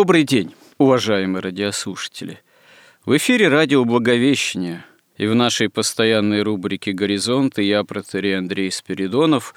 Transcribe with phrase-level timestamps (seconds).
[0.00, 2.40] Добрый день, уважаемые радиослушатели.
[3.04, 4.82] В эфире радио «Благовещение»
[5.18, 9.54] и в нашей постоянной рубрике «Горизонты» я, протерей Андрей Спиридонов,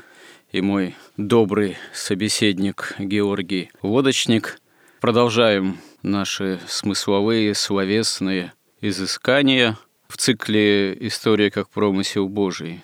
[0.51, 4.59] и мой добрый собеседник Георгий Лодочник
[4.99, 8.51] продолжаем наши смысловые, словесные
[8.81, 9.77] изыскания
[10.09, 12.83] в цикле «История как промысел Божий».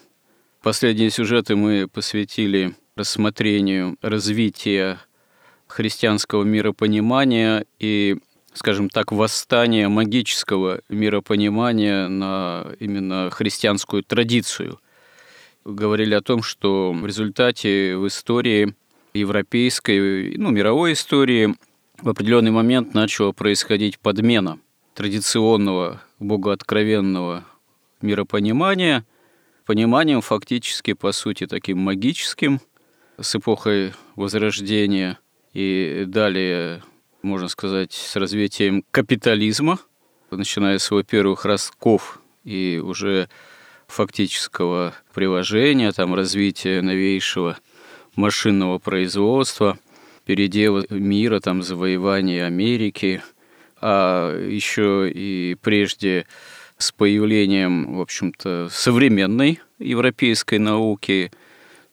[0.63, 4.99] Последние сюжеты мы посвятили рассмотрению развития
[5.69, 8.17] христианского миропонимания и,
[8.53, 14.79] скажем так, восстания магического миропонимания на именно христианскую традицию.
[15.63, 18.73] Говорили о том, что в результате в истории
[19.13, 21.55] европейской, ну, мировой истории
[22.01, 24.59] в определенный момент начала происходить подмена
[24.95, 27.45] традиционного богооткровенного
[28.01, 29.05] миропонимания
[29.65, 32.59] пониманием фактически, по сути, таким магическим,
[33.21, 35.19] с эпохой Возрождения–
[35.53, 36.83] и далее,
[37.21, 39.79] можно сказать, с развитием капитализма,
[40.31, 43.29] начиная с его первых ростков и уже
[43.87, 47.57] фактического приложения, там, развития новейшего
[48.15, 49.79] машинного производства,
[50.25, 53.23] передела мира, там, завоевания Америки,
[53.81, 56.27] а еще и прежде
[56.77, 61.31] с появлением, в общем-то, современной европейской науки,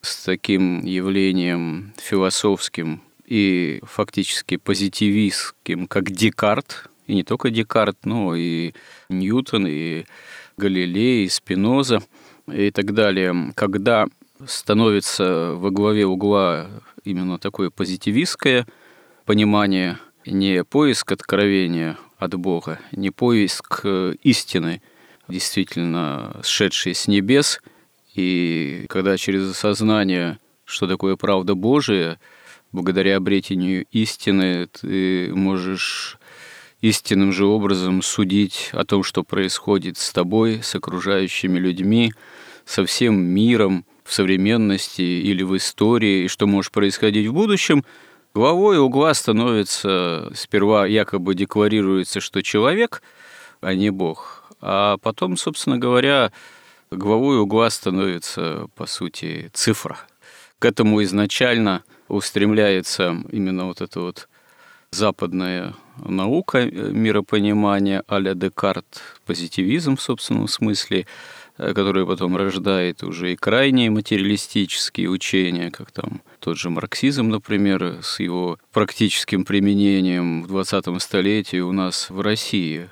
[0.01, 8.73] с таким явлением философским, и фактически позитивистским, как Декарт, и не только Декарт, но и
[9.09, 10.05] Ньютон, и
[10.55, 12.01] Галилей, и Спиноза
[12.51, 14.07] и так далее, когда
[14.45, 16.67] становится во главе угла
[17.03, 18.65] именно такое позитивистское
[19.25, 23.85] понимание, не поиск откровения от Бога, не поиск
[24.23, 24.81] истины,
[25.27, 27.61] действительно сшедшей с небес,
[28.15, 32.21] и когда через осознание, что такое правда Божия–
[32.71, 36.17] благодаря обретению истины ты можешь
[36.81, 42.13] истинным же образом судить о том, что происходит с тобой, с окружающими людьми,
[42.65, 47.83] со всем миром в современности или в истории, и что может происходить в будущем,
[48.33, 53.01] главой угла становится, сперва якобы декларируется, что человек,
[53.59, 56.31] а не Бог, а потом, собственно говоря,
[56.91, 59.97] главой угла становится, по сути, цифра.
[60.59, 64.27] К этому изначально– устремляется именно вот эта вот
[64.91, 71.05] западная наука э, миропонимания а-ля Декарт, позитивизм в собственном смысле,
[71.57, 77.99] э, который потом рождает уже и крайние материалистические учения, как там тот же марксизм, например,
[78.01, 82.89] с его практическим применением в 20 столетии у нас в России.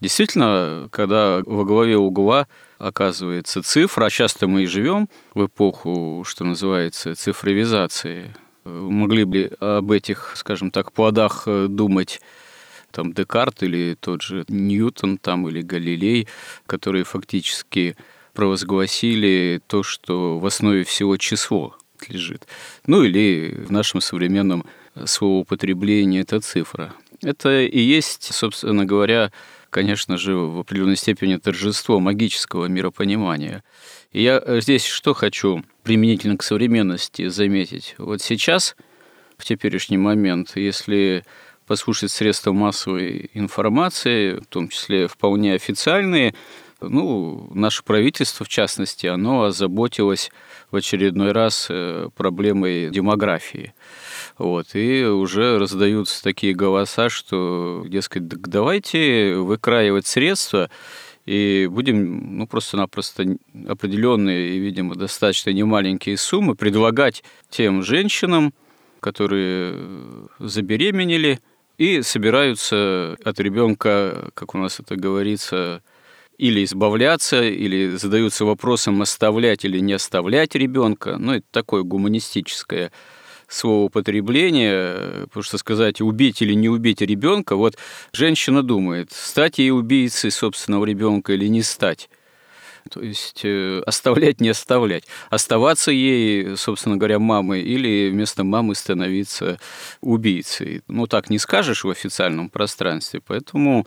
[0.00, 2.46] Действительно, когда во главе угла
[2.88, 8.34] оказывается цифра, а часто мы и живем в эпоху, что называется, цифровизации.
[8.64, 12.20] Могли бы об этих, скажем так, плодах э, думать
[12.90, 16.28] там Декарт или тот же Ньютон там, или Галилей,
[16.66, 17.96] которые фактически
[18.34, 21.76] провозгласили то, что в основе всего число
[22.08, 22.46] лежит.
[22.86, 24.64] Ну или в нашем современном
[25.04, 26.92] словоупотреблении это цифра.
[27.22, 29.32] Это и есть, собственно говоря,
[29.74, 33.64] конечно же, в определенной степени торжество магического миропонимания.
[34.12, 37.96] И я здесь что хочу применительно к современности заметить.
[37.98, 38.76] Вот сейчас,
[39.36, 41.24] в теперешний момент, если
[41.66, 46.36] послушать средства массовой информации, в том числе вполне официальные,
[46.80, 50.30] ну, наше правительство, в частности, оно озаботилось
[50.70, 53.74] в очередной раз э, проблемой демографии.
[54.36, 60.70] Вот, и уже раздаются такие голоса, что, дескать, давайте выкраивать средства
[61.24, 63.36] и будем ну, просто-напросто
[63.66, 68.52] определенные и, видимо, достаточно немаленькие суммы предлагать тем женщинам,
[69.00, 69.76] которые
[70.40, 71.38] забеременели
[71.78, 75.82] и собираются от ребенка, как у нас это говорится,
[76.38, 81.16] или избавляться, или задаются вопросом, оставлять или не оставлять ребенка.
[81.18, 82.90] Ну, это такое гуманистическое
[83.54, 87.76] словоупотребления, потому что сказать убить или не убить ребенка, вот
[88.12, 92.08] женщина думает, стать ей убийцей собственного ребенка или не стать.
[92.90, 95.04] То есть э, оставлять, не оставлять.
[95.30, 99.58] Оставаться ей, собственно говоря, мамой или вместо мамы становиться
[100.02, 100.82] убийцей.
[100.88, 103.86] Ну, так не скажешь в официальном пространстве, поэтому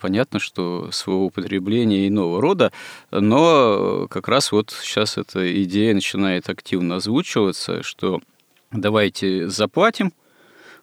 [0.00, 2.72] понятно, что своего употребления иного рода,
[3.10, 8.22] но как раз вот сейчас эта идея начинает активно озвучиваться, что
[8.70, 10.12] давайте заплатим,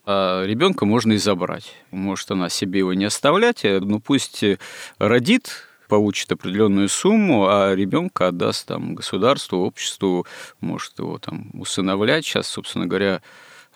[0.06, 1.74] а ребенка можно и забрать.
[1.92, 4.44] Может, она себе его не оставлять, а, ну пусть
[5.00, 10.26] родит, получит определенную сумму, а ребенка отдаст там государству, обществу,
[10.60, 12.26] может его там усыновлять.
[12.26, 13.22] Сейчас, собственно говоря,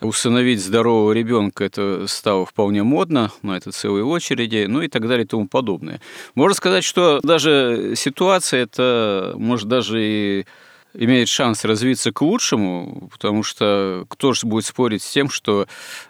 [0.00, 5.24] усыновить здорового ребенка это стало вполне модно, но это целые очереди, ну и так далее
[5.24, 6.00] и тому подобное.
[6.34, 10.46] Можно сказать, что даже ситуация это может даже и
[10.94, 15.66] имеет шанс развиться к лучшему, потому что кто же будет спорить с тем, что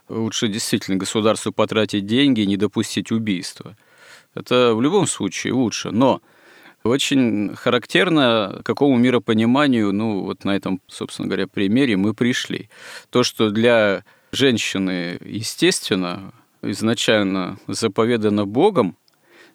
[0.08, 3.76] лучше действительно государству потратить деньги и не допустить убийства.
[4.34, 5.90] Это в любом случае лучше.
[5.90, 6.20] Но
[6.82, 12.70] очень характерно, какому миропониманию, ну, вот на этом, собственно говоря, примере мы пришли.
[13.10, 16.32] То, что для женщины, естественно,
[16.62, 18.96] изначально заповедано Богом,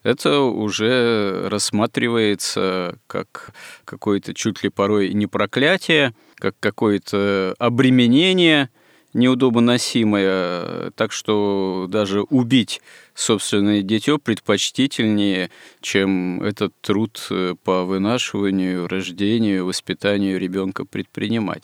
[0.05, 3.49] это уже рассматривается как
[3.85, 8.69] какое-то чуть ли порой не проклятие, как какое-то обременение
[9.13, 12.81] неудобоносимое, так что даже убить
[13.15, 15.49] собственное дитё предпочтительнее,
[15.81, 21.63] чем этот труд э, по вынашиванию, рождению, воспитанию ребенка предпринимать.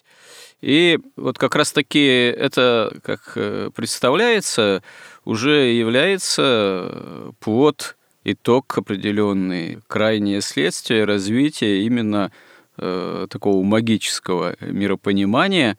[0.62, 4.82] И вот как раз-таки это, как э, представляется,
[5.26, 12.32] уже является плод, итог определенный, крайнее следствие развития именно
[12.78, 15.78] э, такого магического миропонимания,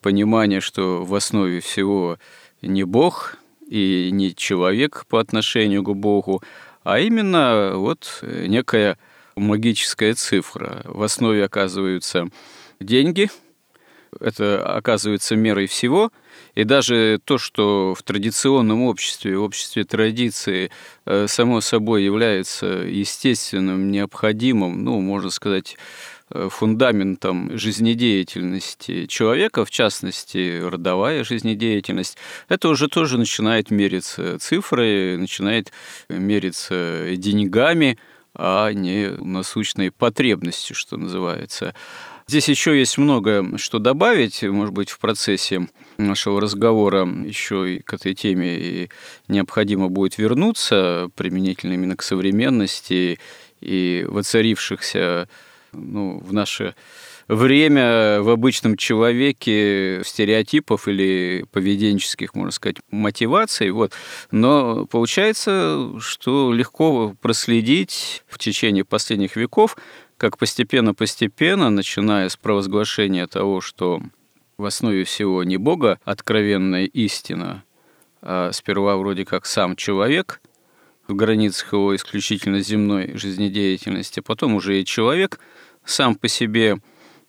[0.00, 2.18] понимания, что в основе всего
[2.62, 6.42] не Бог, и не человек по отношению к Богу,
[6.82, 8.98] а именно вот некая
[9.36, 10.82] магическая цифра.
[10.84, 12.28] В основе оказываются
[12.80, 13.30] деньги,
[14.20, 16.12] это оказывается мерой всего,
[16.54, 20.70] и даже то, что в традиционном обществе, в обществе традиции,
[21.06, 25.76] э, само собой является естественным, необходимым, ну, можно сказать,
[26.30, 32.16] Э, фундаментом жизнедеятельности человека, в частности, родовая жизнедеятельность,
[32.48, 35.70] это уже тоже начинает мериться цифрой, начинает
[36.08, 37.98] мериться деньгами,
[38.34, 41.74] а не насущной потребностью, что называется.
[42.26, 45.68] Здесь еще есть много что добавить, может быть, в процессе
[45.98, 48.90] нашего разговора еще и к этой теме и
[49.28, 53.18] необходимо будет вернуться применительно именно к современности
[53.60, 55.28] и воцарившихся
[55.72, 56.74] ну, в наше
[57.28, 63.70] время в обычном человеке стереотипов или поведенческих, можно сказать, мотиваций.
[63.70, 63.92] Вот.
[64.30, 69.76] Но получается, что легко проследить в течение последних веков,
[70.16, 74.02] как постепенно-постепенно, начиная с провозглашения того, что
[74.56, 77.64] в основе всего не Бога откровенная истина,
[78.22, 80.40] а сперва вроде как сам человек
[81.08, 85.40] в границах его исключительно земной жизнедеятельности, потом уже и человек–
[85.84, 86.78] сам по себе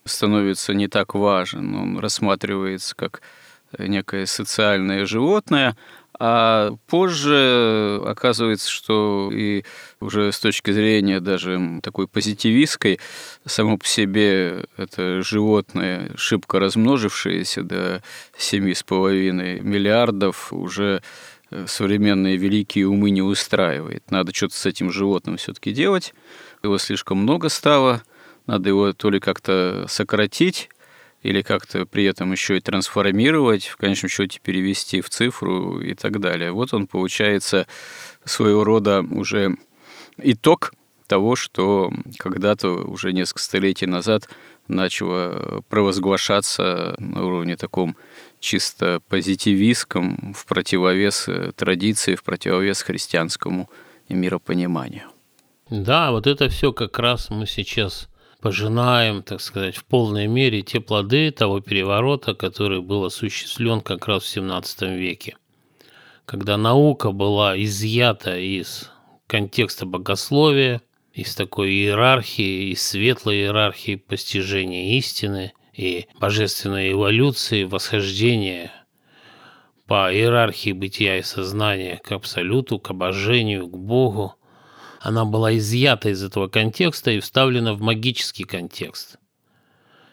[0.04, 1.74] становится не так важен.
[1.74, 3.22] Он рассматривается как
[3.78, 5.76] некое социальное животное,
[6.18, 9.64] а позже оказывается, что и
[10.00, 13.00] уже с точки зрения даже такой позитивистской,
[13.44, 18.02] само по себе это животное, шибко размножившееся до
[18.38, 21.02] 7,5 миллиардов, уже
[21.66, 24.10] современные великие умы не устраивает.
[24.10, 26.12] Надо что-то с этим животным все-таки делать.
[26.62, 28.02] Его слишком много стало–
[28.46, 30.70] надо его то ли как-то сократить,
[31.26, 36.20] или как-то при этом еще и трансформировать, в конечном счете перевести в цифру и так
[36.20, 36.52] далее.
[36.52, 37.66] Вот он получается
[38.24, 39.56] своего рода уже
[40.18, 40.72] итог
[41.08, 44.28] того, что когда-то уже несколько столетий назад
[44.68, 47.96] начало провозглашаться на уровне таком
[48.38, 53.68] чисто позитивистском в противовес традиции, в противовес христианскому
[54.08, 55.08] миропониманию.
[55.70, 58.08] Да, вот это все как раз мы сейчас
[58.40, 64.24] пожинаем, так сказать, в полной мере те плоды того переворота, который был осуществлен как раз
[64.24, 65.36] в 17 веке,
[66.24, 68.90] когда наука была изъята из
[69.26, 78.70] контекста богословия, из такой иерархии, из светлой иерархии постижения истины и божественной эволюции, восхождения
[79.86, 84.34] по иерархии бытия и сознания к абсолюту, к обожению, к Богу–
[85.06, 89.18] она была изъята из этого контекста и вставлена в магический контекст.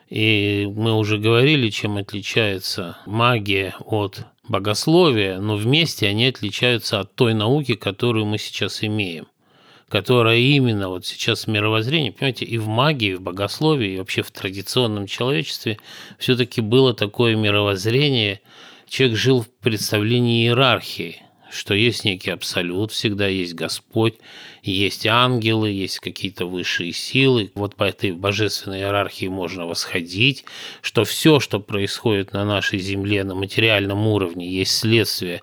[0.07, 7.33] И мы уже говорили, чем отличается магия от богословия, но вместе они отличаются от той
[7.33, 9.25] науки, которую мы сейчас имеем
[9.89, 14.23] которая именно вот сейчас в мировоззрении, понимаете, и в магии, и в богословии, и вообще
[14.23, 15.77] в традиционном человечестве
[16.17, 18.41] все-таки было такое мировоззрение,
[18.87, 21.21] человек жил в представлении иерархии,
[21.53, 24.15] что есть некий абсолют, всегда есть Господь,
[24.63, 27.51] есть ангелы, есть какие-то высшие силы.
[27.55, 30.45] Вот по этой божественной иерархии можно восходить,
[30.81, 35.41] что все, что происходит на нашей земле на материальном уровне, есть следствие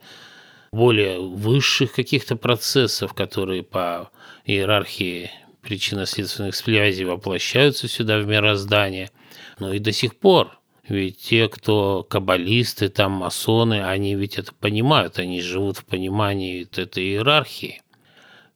[0.72, 4.10] более высших каких-то процессов, которые по
[4.44, 5.30] иерархии
[5.62, 9.10] причинно-следственных связей воплощаются сюда в мироздание.
[9.58, 10.59] Но и до сих пор
[10.90, 17.04] ведь те, кто каббалисты, там масоны, они ведь это понимают, они живут в понимании этой
[17.04, 17.82] иерархии,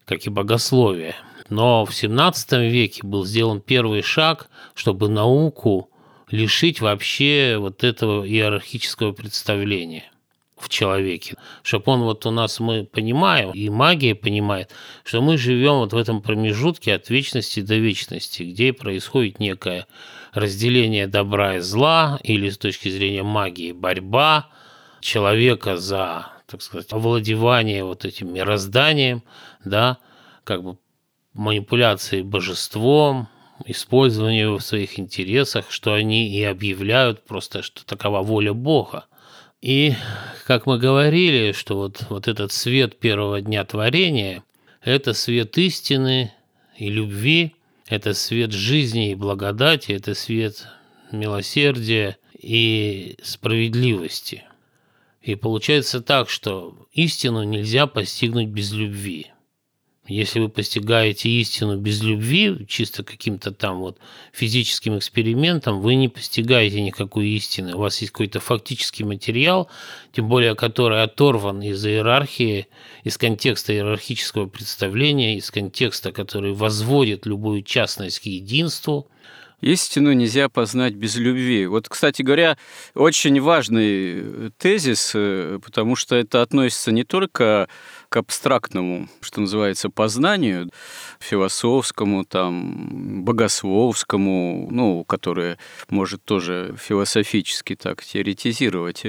[0.04, 1.14] как и богословие.
[1.48, 5.90] Но в XVII веке был сделан первый шаг, чтобы науку
[6.30, 10.10] лишить вообще вот этого иерархического представления
[10.56, 11.36] в человеке.
[11.62, 14.70] Чтобы он вот у нас мы понимаем, и магия понимает,
[15.04, 19.86] что мы живем вот в этом промежутке от вечности до вечности, где происходит некое
[20.34, 24.50] разделение добра и зла, или с точки зрения магии борьба
[25.00, 29.22] человека за, так сказать, овладевание вот этим мирозданием,
[29.64, 29.98] да,
[30.44, 30.76] как бы
[31.32, 33.28] манипуляции божеством,
[33.66, 39.06] использование его в своих интересах, что они и объявляют просто, что такова воля Бога.
[39.60, 39.94] И,
[40.46, 44.42] как мы говорили, что вот, вот этот свет первого дня творения–
[44.82, 46.32] это свет истины
[46.76, 47.54] и любви,
[47.86, 50.66] это свет жизни и благодати, это свет
[51.12, 54.44] милосердия и справедливости.
[55.22, 59.32] И получается так, что истину нельзя постигнуть без любви.
[60.06, 63.96] Если вы постигаете истину без любви, чисто каким-то там вот
[64.32, 67.75] физическим экспериментом, вы не постигаете никакой истины.
[67.75, 69.70] У вас есть какой-то фактический материал,
[70.12, 72.66] тем более который оторван из иерархии,
[73.02, 79.08] из контекста иерархического представления, из контекста, который возводит любую частность к единству,
[79.61, 81.66] Истину нельзя познать без любви.
[81.66, 82.58] Вот, кстати говоря,
[82.94, 87.68] очень важный тезис, э, потому что это относится не только
[88.08, 90.70] к абстрактному, что называется, познанию,
[91.18, 95.58] философскому, там, богословскому, ну, которое
[95.88, 99.04] может тоже философически так теоретизировать.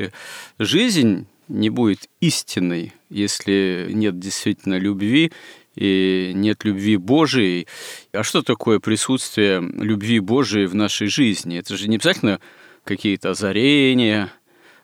[0.58, 5.32] Жизнь не будет истинной, если нет действительно любви
[5.76, 7.68] и нет любви Божией.
[8.12, 11.58] А что такое присутствие любви Божией в нашей жизни?
[11.58, 12.40] Это же не обязательно
[12.84, 14.32] какие-то озарения,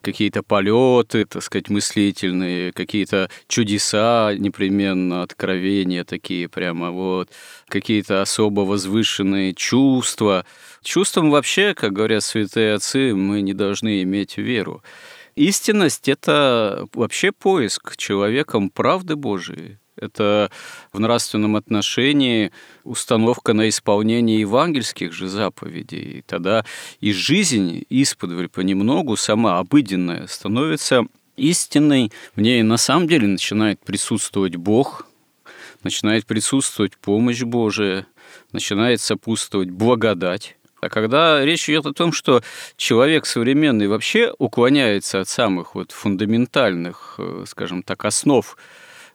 [0.01, 7.29] какие-то полеты, так сказать, мыслительные, какие-то чудеса непременно, откровения такие прямо вот,
[7.67, 10.45] какие-то особо возвышенные чувства.
[10.83, 14.83] Чувством вообще, как говорят святые отцы, мы не должны иметь веру.
[15.35, 19.77] Истинность– это вообще поиск человеком правды Божией.
[20.01, 20.49] Это
[20.91, 22.51] в нравственном отношении
[22.83, 26.19] установка на исполнение евангельских же заповедей.
[26.19, 26.65] И тогда
[26.99, 31.05] и жизнь исподволь понемногу, сама обыденная, становится
[31.37, 32.11] истинной.
[32.35, 35.07] В ней на самом деле начинает присутствовать Бог,
[35.83, 38.07] начинает присутствовать помощь Божия,
[38.51, 40.57] начинает сопутствовать благодать.
[40.81, 42.41] А когда речь идет о том, что
[42.75, 48.57] человек современный вообще уклоняется от самых вот фундаментальных, э, скажем так, основ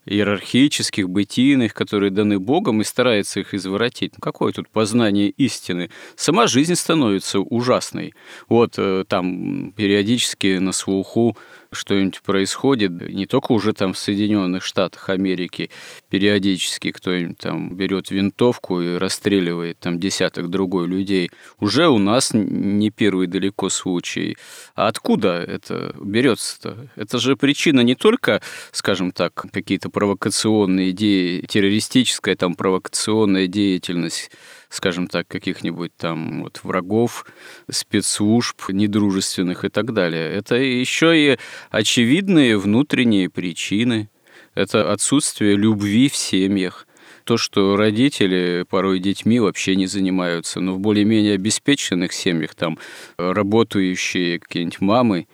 [0.07, 4.13] иерархических, бытийных, которые даны Богом, и старается их изворотить.
[4.15, 5.91] Ну, какое тут познание истины?
[6.15, 8.15] Сама жизнь становится ужасной.
[8.49, 11.37] Вот э, там периодически на слуху
[11.73, 15.71] что-нибудь происходит, не только уже там в Соединенных Штатах Америки,
[16.11, 21.31] периодически кто-нибудь там берет винтовку и расстреливает там десяток другой людей.
[21.59, 24.37] Уже у нас не первый далеко случай.
[24.75, 26.89] А откуда это берется-то?
[26.97, 28.41] Это же причина не только,
[28.73, 34.31] скажем так, какие-то провокационные идеи, террористическая там провокационная деятельность,
[34.69, 37.27] скажем так, каких-нибудь там вот врагов,
[37.71, 40.31] спецслужб недружественных и так далее.
[40.33, 41.39] Это еще и
[41.71, 44.09] очевидные внутренние причины.
[44.55, 46.87] Это отсутствие любви в семьях.
[47.25, 52.79] То, что родители порой детьми вообще не занимаются, но в более-менее обеспеченных семьях, там
[53.19, 55.27] работающие какие-нибудь мамы,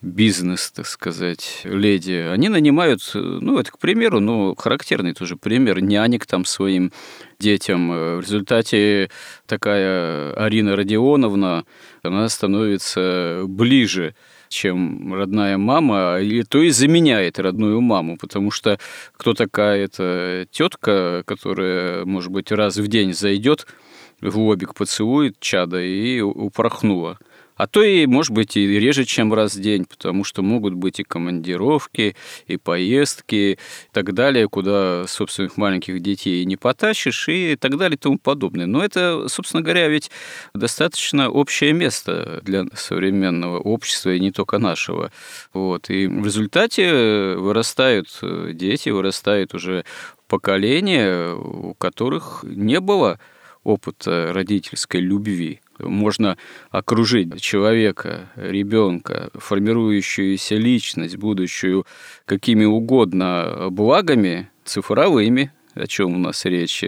[0.00, 6.24] бизнес, так сказать, леди, они нанимают, ну, это к примеру, но характерный тоже пример, нянек
[6.26, 6.92] там своим
[7.40, 7.88] детям.
[7.88, 9.10] В результате
[9.46, 11.64] такая Арина Родионовна,
[12.02, 14.14] она становится ближе
[14.48, 18.78] чем родная мама, или то и заменяет родную маму, потому что
[19.12, 23.66] кто такая эта тетка, которая, может быть, раз в день зайдет
[24.20, 27.18] в лобик поцелует чада и упорхнула
[27.58, 31.00] а то и, может быть, и реже, чем раз в день, потому что могут быть
[31.00, 32.14] и командировки,
[32.46, 33.58] и поездки, и
[33.92, 38.66] так далее, куда собственных маленьких детей не потащишь, и так далее, и тому подобное.
[38.66, 40.10] Но это, собственно говоря, ведь
[40.54, 45.10] достаточно общее место для современного общества, и не только нашего.
[45.52, 45.90] Вот.
[45.90, 48.08] И в результате вырастают
[48.52, 49.84] дети, вырастает уже
[50.28, 53.18] поколение, у которых не было
[53.64, 56.36] опыта родительской любви можно
[56.70, 61.86] окружить человека, ребенка, формирующуюся личность, будущую
[62.24, 66.84] какими угодно благами цифровыми, о чем у нас речь.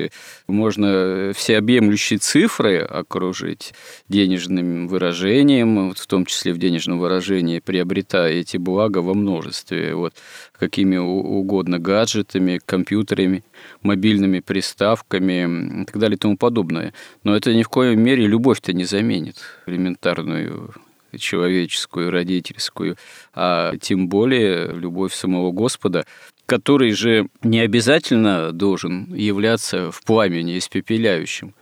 [0.46, 3.72] Можно всеобъемлющие цифры окружить
[4.08, 10.14] денежным выражением, в том числе в денежном выражении, приобретая эти блага во множестве, вот,
[10.58, 13.44] какими угодно гаджетами, компьютерами,
[13.82, 16.92] мобильными приставками и так далее и тому подобное.
[17.24, 20.74] Но это ни в коем мере любовь-то не заменит элементарную
[21.18, 22.96] человеческую, родительскую,
[23.34, 26.06] а тем более любовь самого Господа,
[26.50, 31.54] который же не обязательно должен являться в пламени испепеляющим.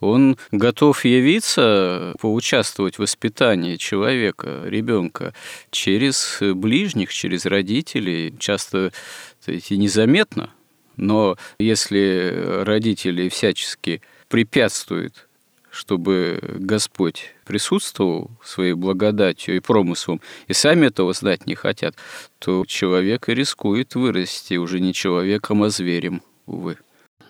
[0.00, 5.32] Он готов явиться, поучаствовать в воспитании человека, ребенка
[5.70, 8.92] через ближних, через родителей, часто
[9.40, 10.50] кстати, незаметно.
[10.98, 15.23] Но если родители всячески препятствуют
[15.74, 21.96] чтобы Господь присутствовал своей благодатью и промыслом, и сами этого знать не хотят,
[22.38, 26.78] то человек и рискует вырасти уже не человеком, а зверем, увы.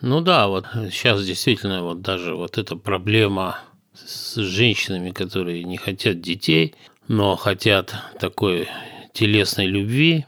[0.03, 3.61] Ну да, вот сейчас действительно вот даже вот эта проблема
[3.95, 6.75] с женщинами, которые не хотят детей,
[7.09, 8.69] но хотят такой
[9.15, 10.27] телесной любви,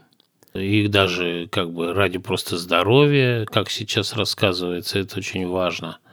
[0.55, 5.99] их даже как бы ради просто здоровья, как сейчас рассказывается, это очень важно–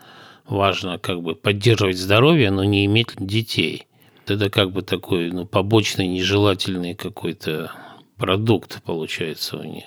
[0.46, 3.86] важно как бы поддерживать здоровье, но не иметь детей.
[4.26, 7.72] Это как бы такой ну, побочный, нежелательный какой-то
[8.16, 9.84] продукт получается у них.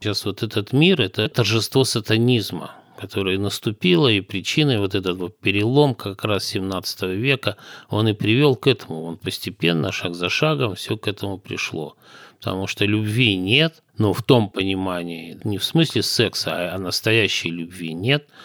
[0.00, 5.94] Сейчас вот этот мир– это торжество сатанизма, которое наступило, и причиной вот этот вот перелом
[5.94, 7.56] как раз 17 века,
[7.88, 9.04] он и привел к этому.
[9.04, 11.96] Он постепенно, шаг за шагом, все к этому пришло.
[12.38, 17.94] Потому что любви нет, но в том понимании, не в смысле секса, а настоящей любви
[17.94, 18.28] нет–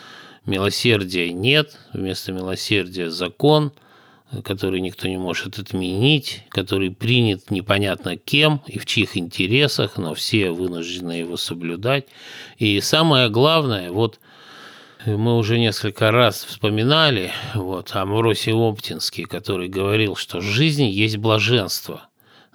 [0.45, 3.71] Милосердия нет, вместо милосердия закон,
[4.43, 10.51] который никто не может отменить, который принят непонятно кем и в чьих интересах, но все
[10.51, 12.07] вынуждены его соблюдать.
[12.57, 14.19] И самое главное, вот
[15.05, 22.07] мы уже несколько раз вспоминали вот, Амвросий Оптинский, который говорил, что жизнь есть блаженство.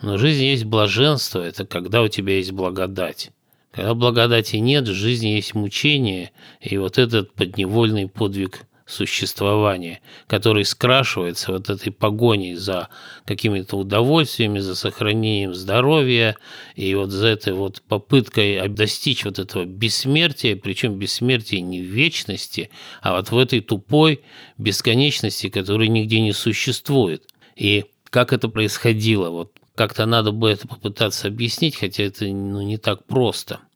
[0.03, 3.31] Но жизнь есть блаженство– это когда у тебя есть благодать.
[3.79, 11.53] Когда благодати нет, в жизни есть мучение, и вот этот подневольный подвиг существования, который скрашивается
[11.53, 12.89] вот этой погоней за
[13.25, 16.37] какими-то удовольствиями, за сохранением здоровья,
[16.75, 22.71] и вот за этой вот попыткой достичь вот этого бессмертия, причем бессмертия не в вечности,
[23.01, 24.23] а вот в этой тупой
[24.57, 27.33] бесконечности, которой нигде не существует.
[27.55, 29.31] И как это происходило?
[29.31, 33.61] Вот как-то надо бы это попытаться объяснить, хотя это ну, не так просто–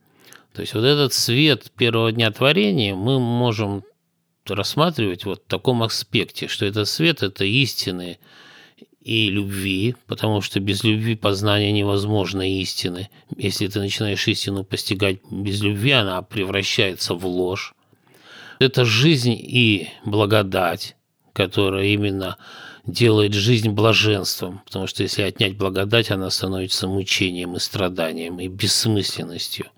[0.55, 3.85] то есть вот этот свет первого дня творения мы можем
[4.47, 8.19] рассматривать вот в таком аспекте, что этот свет– это истины
[9.01, 13.09] и любви, потому что без любви познание невозможно истины.
[13.37, 17.75] Если ты начинаешь истину постигать без любви, она превращается в ложь.
[18.59, 20.97] Это жизнь и благодать,
[21.33, 22.37] которая именно
[22.87, 29.67] делает жизнь блаженством, потому что если отнять благодать, она становится мучением и страданием, и бессмысленностью–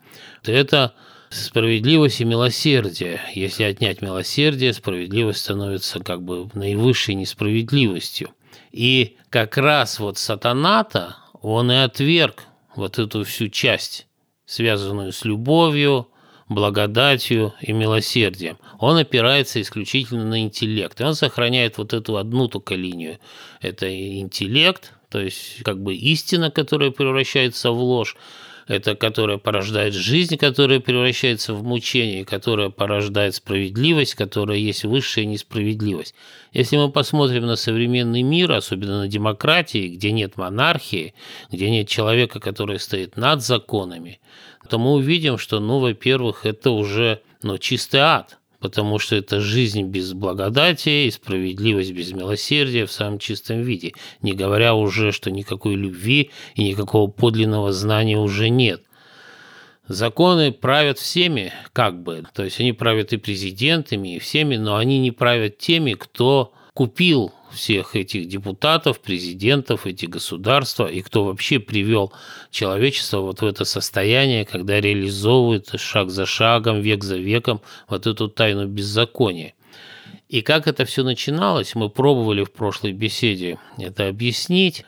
[0.49, 0.95] это
[1.31, 3.21] справедливость и милосердие.
[3.35, 8.31] Если отнять милосердие, справедливость становится как бы наивысшей несправедливостью.
[8.71, 14.07] И как раз вот сатаната, он и отверг вот эту всю часть,
[14.47, 16.09] связанную с любовью,
[16.49, 18.59] благодатью и милосердием.
[18.79, 21.01] Он опирается исключительно на интеллект.
[21.01, 23.19] И он сохраняет вот эту одну только линию.
[23.61, 28.17] Это интеллект, то есть как бы истина, которая превращается в ложь,
[28.67, 36.15] это которая порождает жизнь, которая превращается в мучение, которая порождает справедливость, которая есть высшая несправедливость.
[36.53, 41.15] Если мы посмотрим на современный мир, особенно на демократии, где нет монархии,
[41.51, 44.21] где нет человека, который стоит над законами,
[44.69, 49.83] то мы увидим, что, ну, во-первых, это уже ну, чистый ад– потому что это жизнь
[49.83, 55.75] без благодати и справедливость без милосердия в самом чистом виде, не говоря уже, что никакой
[55.75, 58.83] любви и никакого подлинного знания уже нет.
[59.87, 64.99] Законы правят всеми, как бы, то есть они правят и президентами, и всеми, но они
[64.99, 72.13] не правят теми, кто купил всех этих депутатов, президентов, эти государства, и кто вообще привел
[72.51, 78.29] человечество вот в это состояние, когда реализовывает шаг за шагом, век за веком вот эту
[78.29, 79.55] тайну беззакония.
[80.29, 84.85] И как это все начиналось, мы пробовали в прошлой беседе это объяснить.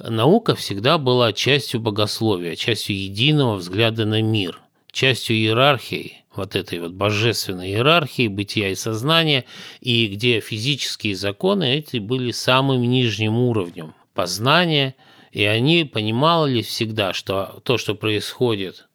[0.00, 4.60] Наука всегда была частью богословия, частью единого взгляда на мир,
[4.94, 9.44] частью иерархии, вот этой вот божественной иерархии бытия и сознания,
[9.80, 14.94] и где физические законы эти были самым нижним уровнем познания,
[15.32, 18.86] и они понимали всегда, что то, что происходит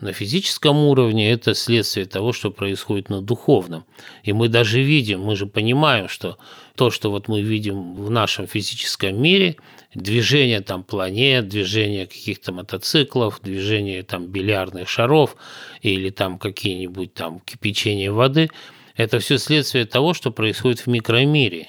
[0.00, 3.84] на физическом уровне, это следствие того, что происходит на духовном.
[4.22, 6.38] И мы даже видим, мы же понимаем, что
[6.76, 9.56] то, что вот мы видим в нашем физическом мире,
[9.98, 15.36] движение там планет, движение каких-то мотоциклов, движение там бильярдных шаров
[15.82, 18.50] или там какие-нибудь там кипячение воды,
[18.96, 21.68] это все следствие того, что происходит в микромире.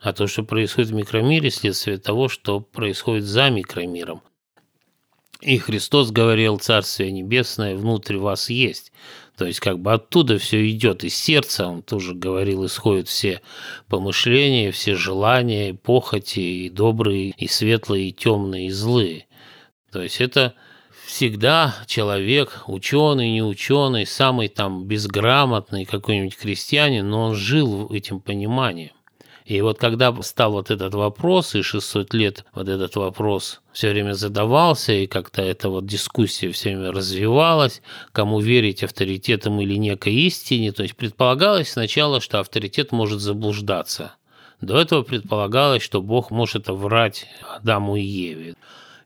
[0.00, 4.22] А то, что происходит в микромире, следствие того, что происходит за микромиром.
[5.40, 8.92] И Христос говорил, Царствие Небесное внутрь вас есть.
[9.38, 13.40] То есть как бы оттуда все идет, из сердца, он тоже говорил, исходят все
[13.86, 19.26] помышления, все желания, похоти, и добрые, и светлые, и темные, и злые.
[19.92, 20.54] То есть это
[21.06, 28.90] всегда человек, ученый, не ученый, самый там безграмотный какой-нибудь крестьянин, но он жил этим пониманием.
[29.48, 34.12] И вот когда стал вот этот вопрос, и 600 лет вот этот вопрос все время
[34.12, 37.80] задавался, и как-то эта вот дискуссия все время развивалась,
[38.12, 44.12] кому верить авторитетам или некой истине, то есть предполагалось сначала, что авторитет может заблуждаться.
[44.60, 48.54] До этого предполагалось, что Бог может врать Адаму и Еве.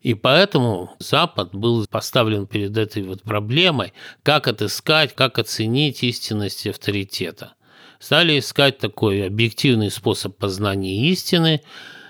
[0.00, 3.92] И поэтому Запад был поставлен перед этой вот проблемой,
[4.24, 7.52] как отыскать, как оценить истинность авторитета
[8.02, 11.62] стали искать такой объективный способ познания истины,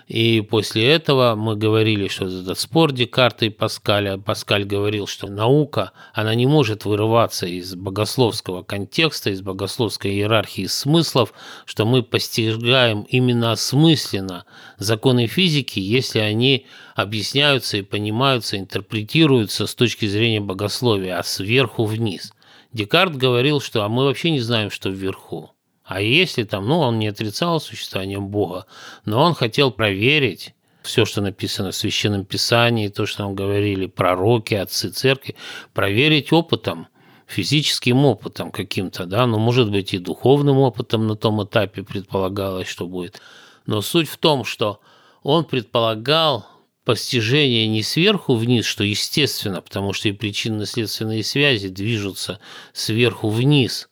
[0.09, 5.93] и после этого мы говорили, что этот спор Декарта и Паскаля, Паскаль говорил, что наука,
[6.15, 11.35] она не может вырываться из богословского контекста, из богословской иерархии смыслов,
[11.67, 14.47] что мы постигаем именно осмысленно
[14.79, 22.33] законы физики, если они объясняются и понимаются, интерпретируются с точки зрения богословия, а сверху вниз.
[22.73, 25.53] Декарт говорил, что а мы вообще не знаем, что вверху.
[25.85, 28.67] А если там, ну, он не отрицал существование Бога,
[29.05, 34.55] но он хотел проверить все, что написано в Священном Писании, то, что нам говорили пророки,
[34.55, 35.37] отцы церкви,
[35.75, 36.89] проверить опытом,
[37.27, 42.87] физическим опытом каким-то, да, ну, может быть, и духовным опытом на том этапе предполагалось, что
[42.87, 43.21] будет.
[43.67, 44.81] Но суть в том, что
[45.23, 46.47] он предполагал
[46.85, 52.39] постижение не сверху вниз, что естественно, потому что и причинно-следственные связи движутся
[52.73, 53.89] сверху вниз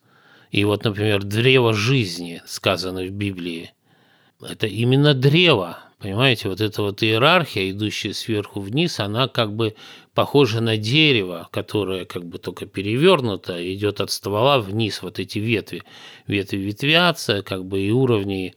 [0.51, 3.71] и вот, например, древо жизни, сказано в Библии,
[4.41, 9.75] это именно древо, понимаете, вот эта вот иерархия, идущая сверху вниз, она как бы
[10.13, 15.83] похожа на дерево, которое как бы только перевернуто, идет от ствола вниз, вот эти ветви.
[16.27, 18.55] Ветви ветвятся, как бы и уровни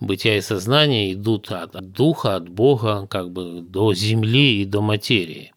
[0.00, 5.51] бытия и сознания идут от, духа, от Бога, как бы до земли и до материи.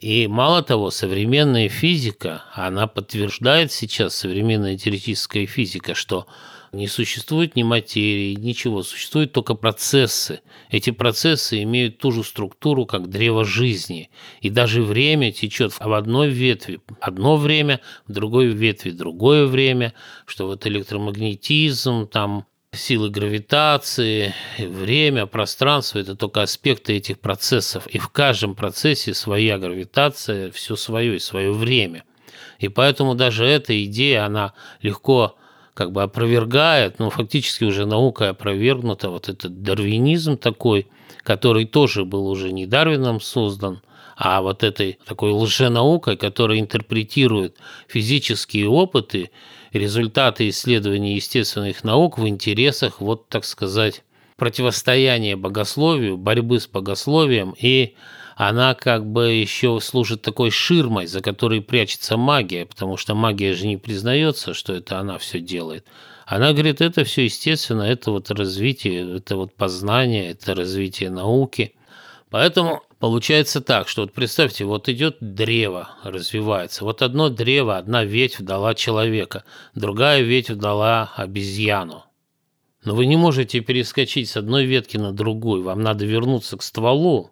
[0.00, 6.26] И мало того, современная физика, она подтверждает сейчас, современная теоретическая физика, что
[6.72, 10.40] не существует ни материи, ничего, существуют только процессы.
[10.70, 14.08] Эти процессы имеют ту же структуру, как древо жизни.
[14.40, 19.92] И даже время течет в одной ветви одно время, в другой ветви другое время,
[20.24, 27.86] что вот электромагнетизм, там силы гравитации, время, пространство– это только аспекты этих процессов.
[27.88, 32.04] И в каждом процессе своя гравитация, все свое и свое время.
[32.58, 34.52] И поэтому даже эта идея, она
[34.82, 35.36] легко
[35.74, 40.86] как бы опровергает, ну, фактически уже наука опровергнута, вот этот дарвинизм такой,
[41.22, 43.82] который тоже был уже не Дарвином создан,
[44.16, 47.56] а вот этой такой лженаукой, которая интерпретирует
[47.88, 49.30] физические опыты
[49.72, 54.02] результаты исследований естественных наук в интересах, вот так сказать,
[54.36, 57.94] противостояния богословию, борьбы с богословием, и
[58.36, 63.66] она как бы еще служит такой ширмой, за которой прячется магия, потому что магия же
[63.66, 65.84] не признается, что это она все делает.
[66.24, 71.74] Она говорит, это все естественно, это вот развитие, это вот познание, это развитие науки.
[72.30, 76.84] Поэтому Получается так, что вот представьте, вот идет древо, развивается.
[76.84, 82.04] Вот одно древо, одна ветвь дала человека, другая ветвь дала обезьяну.
[82.84, 87.30] Но вы не можете перескочить с одной ветки на другую, вам надо вернуться к стволу.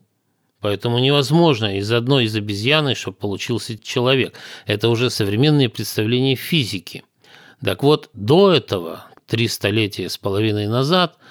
[0.60, 4.34] Поэтому невозможно из одной из обезьяны, чтобы получился человек.
[4.64, 7.04] Это уже современные представления физики.
[7.62, 11.18] Так вот, до этого, три столетия с половиной назад–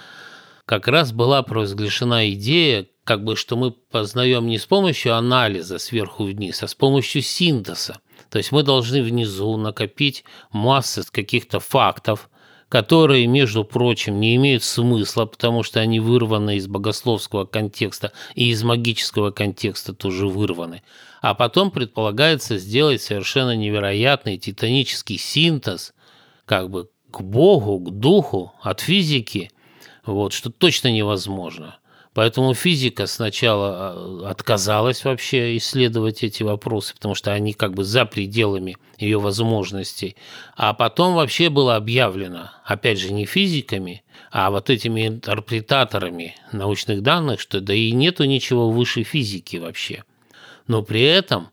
[0.67, 6.25] как раз была провозглашена идея, как бы, что мы познаем не с помощью анализа сверху
[6.25, 7.99] вниз, а с помощью синтеза.
[8.29, 12.29] То есть мы должны внизу накопить массы каких-то фактов,
[12.67, 18.61] которые, между прочим, не имеют смысла, потому что они вырваны из богословского контекста и из
[18.63, 20.83] магического контекста тоже вырваны.
[21.21, 25.93] А потом предполагается сделать совершенно невероятный титанический синтез
[26.43, 29.49] как бы к Богу, к духу, от физики,
[30.05, 31.77] вот, что точно невозможно.
[32.17, 38.05] Поэтому физика сначала а, отказалась вообще исследовать эти вопросы, потому что они как бы за
[38.05, 40.15] пределами ее возможностей.
[40.55, 47.39] А потом вообще было объявлено, опять же, не физиками, а вот этими интерпретаторами научных данных,
[47.39, 50.03] что да и нету ничего выше физики вообще.
[50.65, 51.49] Но при этом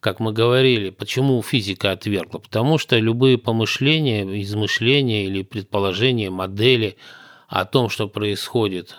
[0.00, 2.40] как мы говорили, почему физика отвергла?
[2.40, 6.98] Потому что любые помышления, измышления или предположения, модели
[7.48, 8.98] о том, что происходит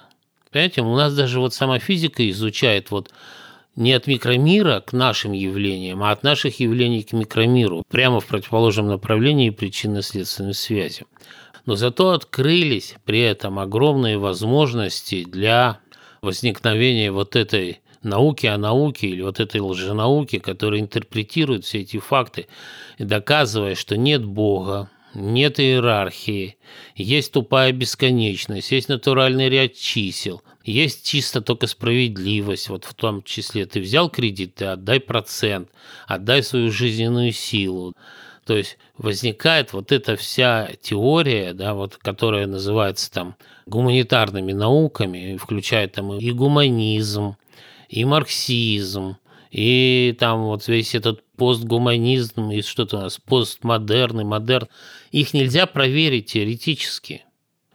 [0.54, 3.10] Понимаете, у нас даже вот сама физика изучает вот
[3.76, 8.88] не от микромира к нашим явлениям, а от наших явлений к микромиру, прямо в противоположном
[8.88, 11.06] направлении причинно-следственной связи.
[11.66, 15.80] Но зато открылись при этом огромные возможности для
[16.22, 22.46] возникновения вот этой науки о науке или вот этой лженауки, которая интерпретирует все эти факты,
[23.00, 26.58] доказывая, что нет Бога, нет иерархии,
[26.96, 33.66] есть тупая бесконечность, есть натуральный ряд чисел, есть чисто только справедливость, вот в том числе
[33.66, 35.70] ты взял кредит, ты отдай процент,
[36.08, 37.94] отдай свою жизненную силу.
[38.46, 45.94] То есть возникает вот эта вся теория, да, вот, которая называется там гуманитарными науками, включает
[45.94, 47.38] там и гуманизм,
[47.88, 49.18] и марксизм,
[49.54, 54.68] и там вот весь этот постгуманизм и что-то у нас постмодерн и модерн,
[55.12, 57.24] их нельзя проверить теоретически.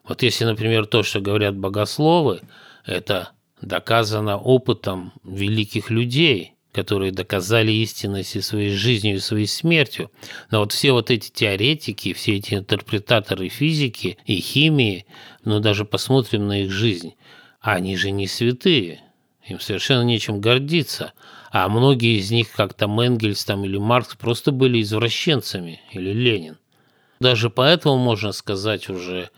[0.03, 2.41] Вот если, например, то, что говорят богословы,
[2.85, 3.31] это
[3.63, 10.11] доказано опытом великих людей, которые доказали истинность и своей жизнью, и своей смертью.
[10.51, 15.07] Но вот все вот эти теоретики, все эти интерпретаторы физики и химии,
[15.45, 17.15] ну даже посмотрим на их жизнь,
[17.61, 19.01] они же не святые,
[19.47, 21.13] им совершенно нечем гордиться–
[21.51, 26.59] а многие из них, как там Энгельс там, или Маркс, просто были извращенцами, или Ленин.
[27.21, 29.31] Даже поэтому можно сказать уже,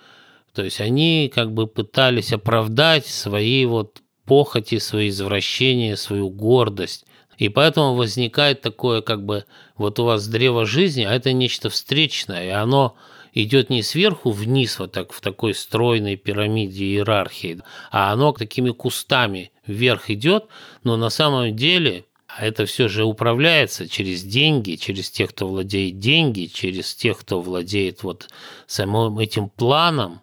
[0.54, 7.06] то есть они как бы пытались оправдать свои вот похоти, свои извращения, свою гордость.
[7.38, 9.44] И поэтому возникает такое, как бы,
[9.76, 12.96] вот у вас древо жизни, а это нечто встречное, и оно
[13.32, 19.52] идет не сверху вниз, вот так в такой стройной пирамиде иерархии, а оно такими кустами
[19.66, 20.46] вверх идет,
[20.84, 22.04] но на самом деле
[22.38, 28.02] это все же управляется через деньги, через тех, кто владеет деньги, через тех, кто владеет
[28.02, 28.28] вот
[28.66, 30.20] самым этим планом,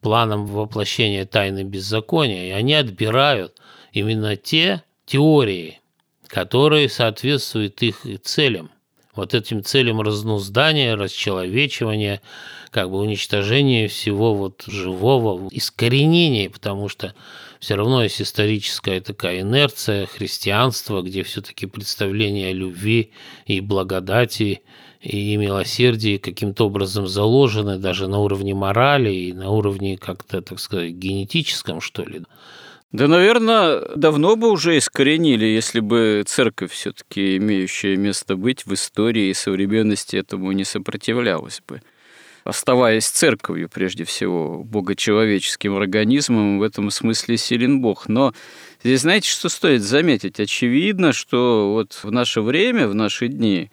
[0.00, 3.60] планом воплощения тайны беззакония, и они отбирают
[3.92, 5.80] именно те теории,
[6.26, 8.70] которые соответствуют их целям
[9.16, 12.20] вот этим целям разнуздания, расчеловечивания,
[12.70, 17.14] как бы уничтожения всего вот живого, искоренения, потому что
[17.58, 23.10] все равно есть историческая такая инерция христианства, где все-таки представление о любви
[23.46, 24.62] и благодати
[25.00, 30.92] и милосердии каким-то образом заложены даже на уровне морали и на уровне как-то, так сказать,
[30.92, 32.22] генетическом, что ли.
[32.92, 39.28] Да, наверное, давно бы уже искоренили, если бы церковь, все-таки имеющая место быть в истории
[39.28, 41.82] и современности, этому не сопротивлялась бы.
[42.44, 48.08] Оставаясь церковью, прежде всего, богочеловеческим организмом, в этом смысле силен Бог.
[48.08, 48.32] Но
[48.84, 50.38] здесь, знаете, что стоит заметить?
[50.38, 53.68] Очевидно, что вот в наше время, в наши дни,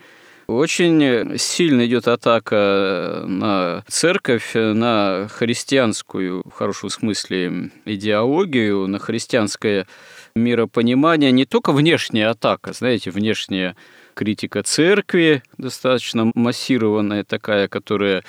[0.48, 9.88] очень сильно идет атака на церковь, на христианскую, в хорошем смысле, идеологию, на христианское
[10.36, 11.32] миропонимание.
[11.32, 13.76] Не только внешняя атака, знаете, внешняя
[14.14, 18.24] критика церкви, достаточно массированная такая, которая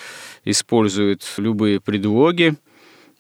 [0.45, 2.55] использует любые предлоги,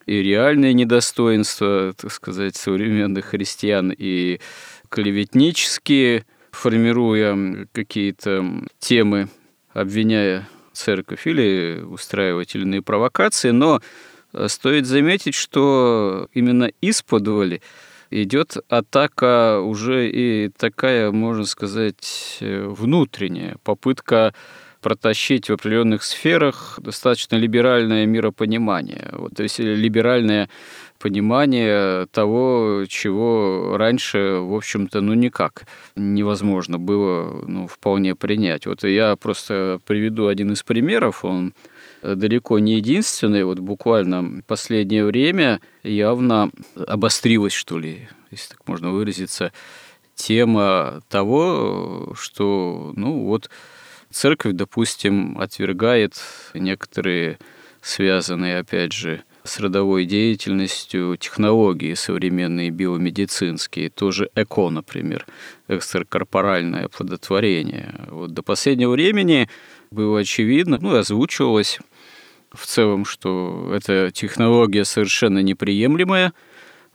[0.06, 4.38] и реальные недостоинства, так сказать, современных христиан, и
[4.90, 6.24] клеветнические
[6.54, 8.44] формируя какие-то
[8.78, 9.28] темы,
[9.72, 13.80] обвиняя церковь или устраивать иные провокации, но
[14.32, 17.28] э, стоит заметить, что именно из-под
[18.10, 24.34] идет атака уже и такая, можно сказать, э, внутренняя, попытка
[24.80, 30.50] протащить в определенных сферах достаточно либеральное миропонимание, вот, то есть либеральное
[31.04, 38.64] понимание того, чего раньше, в общем-то, ну никак невозможно было ну, вполне принять.
[38.64, 41.52] Вот я просто приведу один из примеров, он
[42.02, 43.44] далеко не единственный.
[43.44, 49.52] Вот буквально последнее время явно обострилась, что ли, если так можно выразиться,
[50.14, 53.50] тема того, что, ну вот,
[54.10, 56.14] церковь, допустим, отвергает
[56.54, 57.38] некоторые
[57.82, 65.26] связанные, опять же, с родовой деятельностью технологии современные биомедицинские, тоже ЭКО, например,
[65.68, 67.94] экстракорпоральное оплодотворение.
[68.08, 69.48] Вот до последнего времени
[69.90, 71.78] было очевидно, ну, озвучивалось
[72.52, 76.32] в целом, что эта технология совершенно неприемлемая,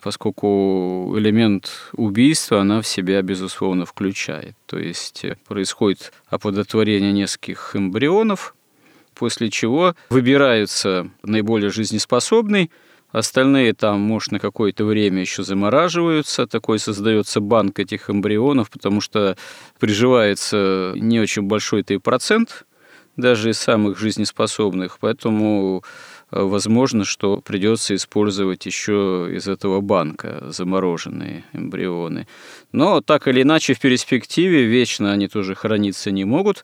[0.01, 4.55] поскольку элемент убийства она в себя, безусловно, включает.
[4.65, 8.55] То есть э, происходит оплодотворение нескольких эмбрионов,
[9.19, 12.71] после чего выбираются наиболее жизнеспособный,
[13.11, 19.35] остальные там, может, на какое-то время еще замораживаются, такой создается банк этих эмбрионов, потому что
[19.77, 22.65] приживается не очень большой-то процент
[23.17, 25.83] даже из самых жизнеспособных, поэтому
[26.31, 32.25] э, возможно, что придется использовать еще из этого банка замороженные эмбрионы.
[32.71, 36.63] Но так или иначе в перспективе вечно они тоже храниться не могут.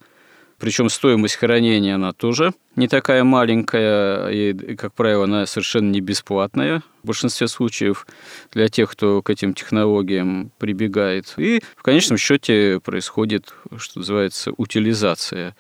[0.66, 6.82] Причем стоимость хранения она тоже не такая маленькая, и, как правило, она совершенно не бесплатная
[7.04, 8.08] в большинстве случаев
[8.52, 11.36] для тех, кто к этим технологиям прибегает.
[11.38, 15.56] И в конечном счете происходит, что называется, утилизация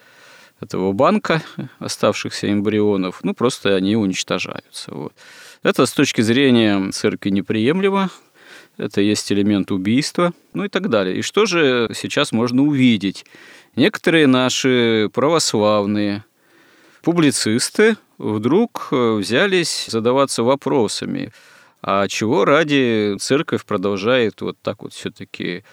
[0.60, 1.44] этого банка
[1.78, 4.92] оставшихся эмбрионов, ну, просто они уничтожаются.
[4.92, 5.14] Вот.
[5.62, 8.10] Это с точки зрения церкви неприемлемо,
[8.78, 11.18] это есть элемент убийства, ну и так далее.
[11.18, 13.24] И что же сейчас можно увидеть?
[13.76, 16.24] Некоторые наши православные
[17.02, 21.34] публицисты вдруг взялись задаваться вопросами,
[21.82, 25.66] а чего ради церковь продолжает вот так вот все-таки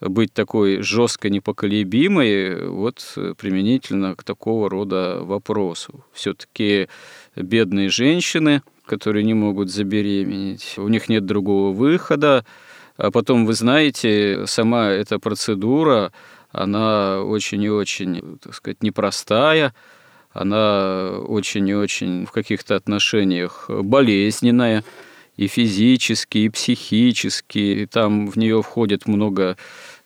[0.00, 6.04] быть такой жестко непоколебимой вот применительно к такого рода вопросу.
[6.12, 6.88] Все-таки
[7.36, 12.44] бедные женщины, которые не могут забеременеть, у них нет другого выхода,
[12.96, 16.12] а потом, вы знаете, сама эта процедура,
[16.56, 19.74] она очень и очень, так сказать, непростая,
[20.32, 24.82] она очень и очень в каких-то отношениях болезненная,
[25.36, 29.58] и физически, и психически, и там в нее входит много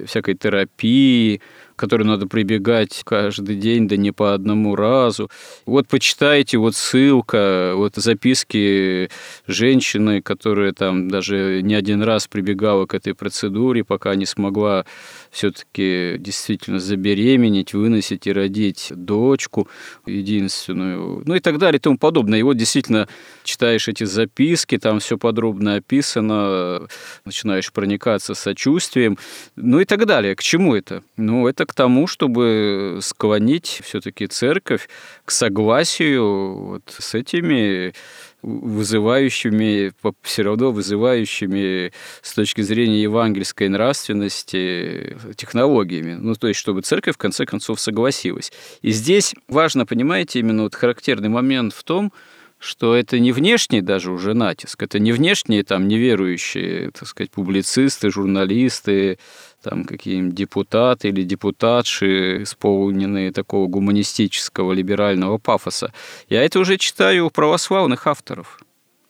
[0.06, 1.40] всякой терапии,
[1.80, 5.30] которой надо прибегать каждый день, да не по одному разу.
[5.64, 9.08] Вот почитайте, вот ссылка, вот записки
[9.46, 14.84] женщины, которая там даже не один раз прибегала к этой процедуре, пока не смогла
[15.30, 19.66] все-таки действительно забеременеть, выносить и родить дочку
[20.04, 22.40] единственную, ну и так далее и тому подобное.
[22.40, 23.08] И вот действительно
[23.42, 26.88] читаешь эти записки, там все подробно описано,
[27.24, 29.16] начинаешь проникаться сочувствием,
[29.56, 30.36] ну и так далее.
[30.36, 31.02] К чему это?
[31.16, 34.88] Ну, это к тому, чтобы склонить все-таки церковь
[35.24, 37.92] к согласию вот с этими
[38.40, 46.14] вызывающими, все равно вызывающими с точки зрения евангельской нравственности технологиями.
[46.14, 48.52] Ну, то есть, чтобы церковь в конце концов согласилась.
[48.82, 52.12] И здесь важно, понимаете, именно вот характерный момент в том,
[52.60, 58.10] что это не внешний даже уже натиск, это не внешние там неверующие, так сказать, публицисты,
[58.10, 59.18] журналисты,
[59.62, 65.92] там какие-нибудь депутаты или депутатши, исполненные такого гуманистического либерального пафоса.
[66.28, 68.60] Я это уже читаю у православных авторов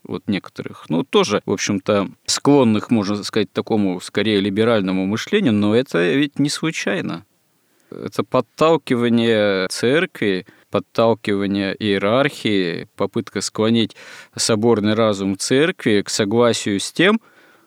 [0.03, 6.03] вот некоторых, ну, тоже, в общем-то, склонных, можно сказать, такому, скорее, либеральному мышлению, но это
[6.15, 7.25] ведь не случайно.
[7.91, 13.97] Это подталкивание церкви, подталкивание иерархии, попытка склонить
[14.37, 17.21] соборный разум церкви к согласию с тем,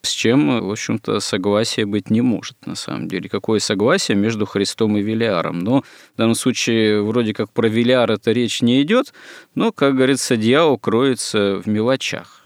[0.05, 3.29] с чем, в общем-то, согласия быть не может, на самом деле.
[3.29, 5.59] Какое согласие между Христом и Велиаром?
[5.59, 9.13] Но в данном случае вроде как про Велиар это речь не идет,
[9.55, 12.45] но, как говорится, дьявол кроется в мелочах.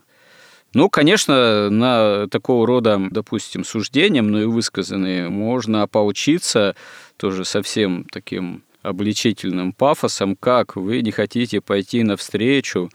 [0.75, 6.75] Ну, конечно, на такого рода, допустим, суждениям, но и высказанные, можно поучиться
[7.17, 12.91] тоже совсем таким обличительным пафосом, как вы не хотите пойти навстречу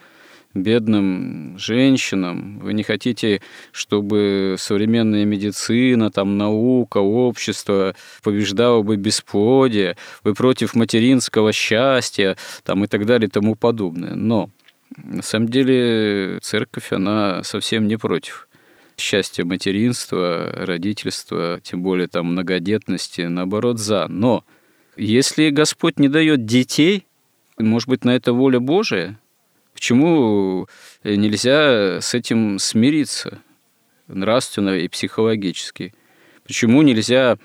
[0.55, 3.41] бедным женщинам, вы не хотите,
[3.73, 12.87] чтобы современная медицина, там, наука, общество побеждало бы бесплодие, вы против материнского счастья там, и
[12.87, 14.15] так далее и тому подобное.
[14.15, 14.50] Но
[14.96, 18.48] на самом деле церковь, она совсем не против
[18.98, 24.07] счастья материнства, родительства, тем более там многодетности, наоборот, за.
[24.09, 24.44] Но
[24.96, 27.07] если Господь не дает детей,
[27.59, 29.19] может быть, на это воля Божия–
[29.83, 30.68] Почему
[31.02, 33.40] нельзя с этим смириться
[34.06, 35.92] нравственно и психологически?
[36.44, 37.37] Почему нельзя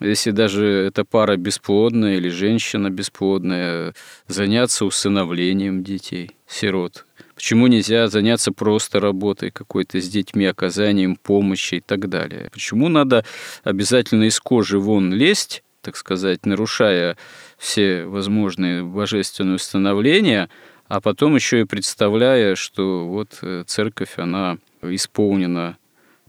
[0.00, 3.94] если даже эта пара бесплодная или женщина бесплодная,
[4.28, 7.06] заняться усыновлением детей, сирот.
[7.34, 12.50] Почему нельзя заняться просто работой какой-то с детьми, оказанием помощи и так далее?
[12.52, 13.24] Почему надо
[13.64, 17.16] обязательно из кожи вон лезть, так сказать, нарушая
[17.56, 20.50] все возможные божественные установления,
[20.88, 25.76] а потом еще и представляя, что вот э, церковь, она исполнена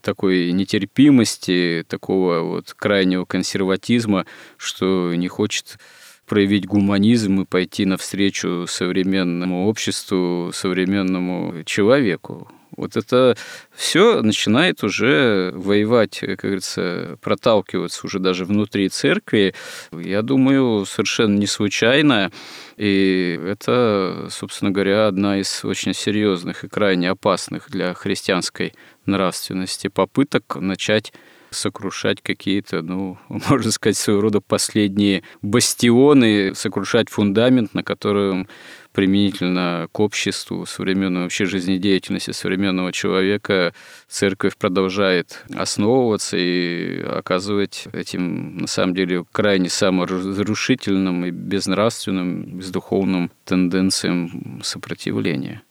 [0.02, 4.26] такой нетерпимости, такого вот крайнего консерватизма,
[4.58, 5.78] что не хочет
[6.26, 12.52] проявить гуманизм и пойти навстречу современному обществу, современному человеку.
[12.76, 13.36] Вот это
[13.74, 19.54] все начинает уже воевать, как говорится, проталкиваться уже даже внутри церкви.
[19.92, 22.32] Я думаю, совершенно не случайно.
[22.76, 28.74] И это, собственно говоря, одна из очень серьезных и крайне опасных для христианской
[29.06, 31.14] нравственности попыток начать
[31.50, 38.48] сокрушать какие-то, ну, можно сказать, своего рода последние бастионы, сокрушать фундамент, на котором
[38.94, 43.74] применительно к обществу, современной вообще жизнедеятельности современного человека
[44.08, 54.62] церковь продолжает основываться и оказывать этим, на самом деле, крайне саморазрушительным и безнравственным, бездуховным тенденциям
[54.64, 55.62] сопротивления.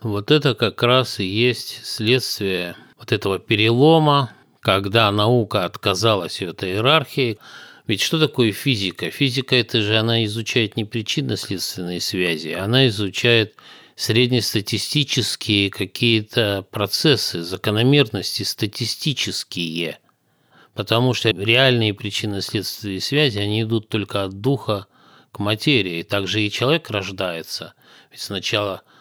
[0.00, 7.38] Вот это как раз и есть следствие вот этого перелома, когда наука отказалась от иерархии,
[7.86, 9.10] ведь что такое физика?
[9.10, 13.54] Физика– это же она изучает не причинно-следственные связи, она изучает
[13.94, 19.98] среднестатистические какие-то процессы, закономерности статистические.
[20.74, 24.86] Потому что реальные причинно-следственные связи, они идут только от духа
[25.32, 26.02] к материи.
[26.02, 27.74] Также и человек рождается.
[28.10, 28.82] Ведь сначала–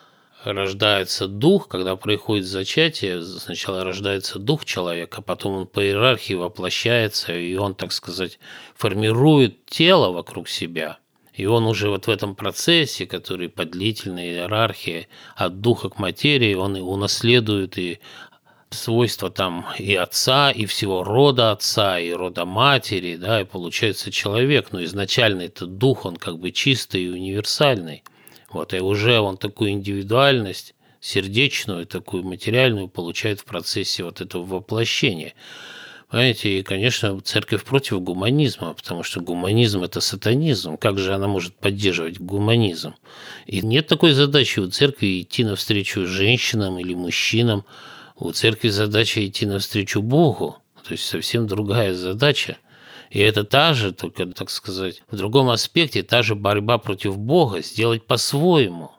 [0.54, 7.56] рождается дух, когда происходит зачатие, сначала рождается дух человека, потом он по иерархии воплощается, и
[7.56, 8.40] он, так сказать,
[8.76, 11.00] формирует тело вокруг себя.
[11.34, 16.54] И он уже вот в этом процессе, который по длительной иерархии от духа к материи,
[16.54, 18.00] он и унаследует и
[18.70, 24.72] свойства там и отца, и всего рода отца, и рода матери, да, и получается человек,
[24.72, 28.04] но изначально этот дух, он как бы чистый и универсальный–
[28.56, 35.34] вот, и уже он такую индивидуальность, сердечную, такую материальную получает в процессе вот этого воплощения.
[36.10, 40.78] Понимаете, и, конечно, церковь против гуманизма, потому что гуманизм– это сатанизм.
[40.78, 42.96] Как же она может поддерживать гуманизм?
[43.46, 47.66] И нет такой задачи у церкви идти навстречу женщинам или мужчинам.
[48.16, 50.56] У церкви задача идти навстречу Богу.
[50.88, 52.58] То есть совсем другая задача.
[53.10, 57.62] И это та же, только, так сказать, в другом аспекте, та же борьба против Бога,
[57.62, 58.92] сделать по-своему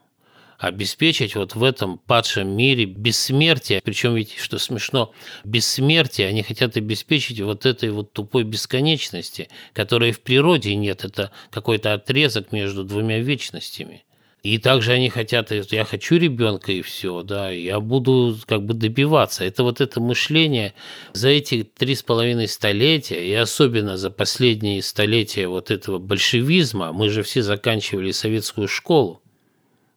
[0.59, 3.81] обеспечить вот в этом падшем мире бессмертие.
[3.85, 5.13] Причем ведь, что смешно,
[5.45, 11.05] бессмертие они хотят обеспечить вот этой вот тупой бесконечности, которой в природе нет.
[11.05, 14.05] Это какой-то отрезок между двумя вечностями.
[14.47, 19.43] И также они хотят, я хочу ребенка и все, да, я буду как бы добиваться.
[19.43, 20.73] Это вот это мышление
[21.13, 27.09] за эти три с половиной столетия, и особенно за последние столетия вот этого большевизма, мы
[27.09, 29.21] же все заканчивали советскую школу,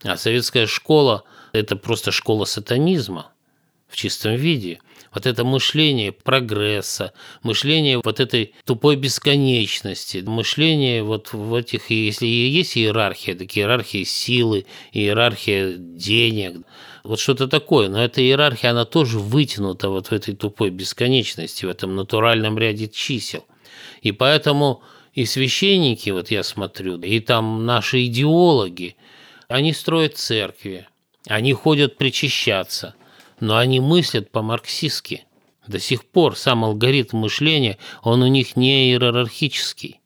[0.01, 3.31] а советская школа– это просто школа сатанизма
[3.87, 4.79] в чистом виде–
[5.13, 12.77] вот это мышление прогресса, мышление вот этой тупой бесконечности, мышление вот в этих, если есть
[12.77, 16.65] иерархия, так иерархия силы, иерархия денег,
[17.03, 21.69] вот что-то такое, но эта иерархия, она тоже вытянута вот в этой тупой бесконечности, в
[21.69, 23.45] этом натуральном ряде чисел.
[24.01, 24.83] И поэтому
[25.13, 28.95] и священники, вот я смотрю, и там наши идеологи,
[29.47, 30.87] они строят церкви,
[31.27, 32.95] они ходят причащаться,
[33.39, 35.25] но они мыслят по-марксистски.
[35.67, 39.99] До сих пор сам алгоритм мышления, он у них не иерархический.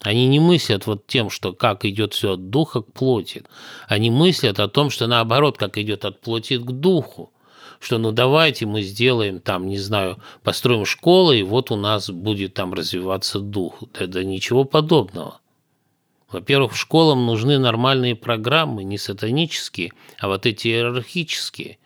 [0.00, 3.44] Они не мыслят вот тем, что как идет все от духа к плоти.
[3.86, 7.32] Они мыслят о том, что наоборот, как идет от плоти к духу.
[7.78, 12.54] Что ну давайте мы сделаем там, не знаю, построим школы, и вот у нас будет
[12.54, 13.82] там развиваться дух.
[13.94, 15.40] Это ничего подобного.
[16.30, 21.78] Во-первых, школам нужны нормальные программы, не сатанические, а вот эти иерархические.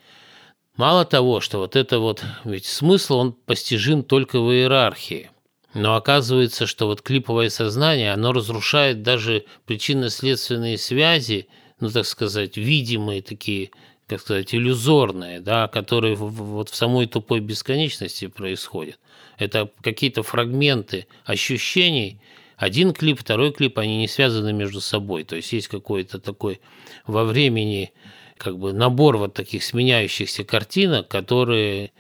[0.77, 5.31] Мало того, что вот это вот, ведь смысл, он постижим только в иерархии.
[5.73, 11.49] Но оказывается, что вот клиповое сознание, оно разрушает даже причинно-следственные связи,
[11.81, 13.71] ну, так сказать, видимые такие,
[14.07, 18.99] как сказать, иллюзорные, да, которые вот в самой тупой бесконечности происходят.
[19.39, 22.21] Это какие-то фрагменты ощущений,
[22.57, 25.25] один клип, второй клип, они не связаны между собой.
[25.25, 26.61] То есть есть какой-то такой
[27.07, 27.93] во времени
[28.39, 31.93] как бы набор вот таких сменяющихся картинок, которые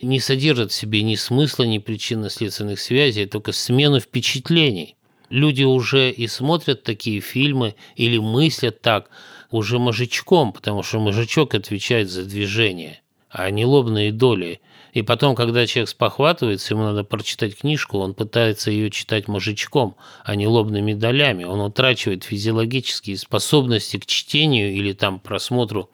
[0.00, 4.96] не содержат в себе ни смысла, ни причинно-следственных связей, а только смену впечатлений.
[5.28, 9.10] Люди уже и смотрят такие фильмы или мыслят так
[9.50, 13.00] уже мозжечком, потому что мозжечок отвечает за движение,
[13.36, 14.62] а не лобные доли.
[14.94, 20.34] И потом, когда человек спохватывается, ему надо прочитать книжку, он пытается ее читать мозжечком, а
[20.36, 21.44] не лобными долями.
[21.44, 25.90] Он утрачивает физиологические способности к чтению или там просмотру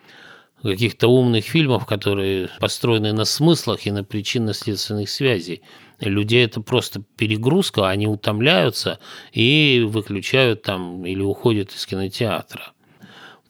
[0.62, 5.62] каких-то умных фильмов, которые построены на смыслах и на причинно-следственных связей.
[5.98, 9.00] Людей это просто перегрузка, они утомляются
[9.32, 12.70] и выключают там или уходят из кинотеатра.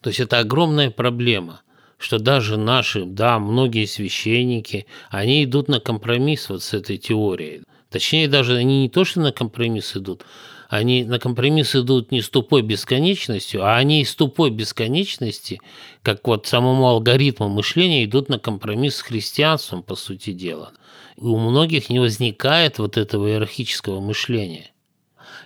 [0.00, 1.60] То есть это огромная проблема,
[2.02, 7.62] что даже наши, да, многие священники, они идут на компромисс вот с этой теорией.
[7.90, 10.24] Точнее, даже они не то, что на компромисс идут,
[10.68, 15.60] они на компромисс идут не с тупой бесконечностью, а они из тупой бесконечности,
[16.02, 20.72] как вот самому алгоритму мышления, идут на компромисс с христианством, по сути дела.
[21.18, 24.71] И у многих не возникает вот этого иерархического мышления.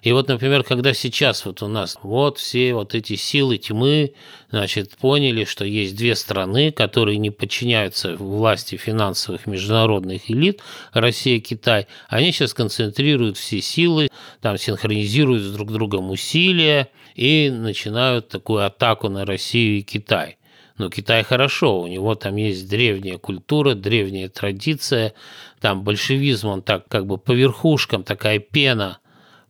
[0.06, 4.12] И вот, например, когда сейчас вот у нас вот все вот эти силы тьмы,
[4.52, 11.88] значит, поняли, что есть две страны, которые не подчиняются власти финансовых международных элит, Россия Китай,
[12.06, 14.08] они сейчас концентрируют все силы,
[14.40, 20.36] там синхронизируют с друг другом усилия и начинают такую атаку на Россию и Китай.
[20.78, 25.14] Но Китай хорошо, у него там есть древняя культура, древняя традиция,
[25.60, 29.00] там большевизм, он так как бы по верхушкам, такая пена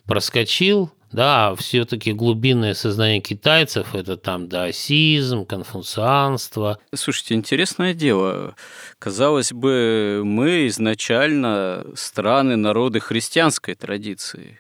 [0.07, 6.79] проскочил, да, все-таки глубинное сознание китайцев– это там даосизм, конфуцианство.
[6.95, 8.55] Слушайте, интересное дело.
[8.99, 14.59] Казалось бы, мы изначально страны, народы христианской традиции,